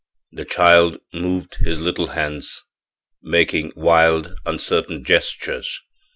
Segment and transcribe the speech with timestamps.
[0.31, 2.63] The child moved his little hands,
[3.21, 5.79] making wild, uncertain gestures.